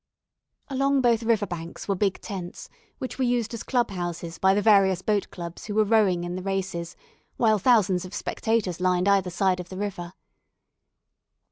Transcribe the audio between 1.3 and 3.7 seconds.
banks were big tents, which were used as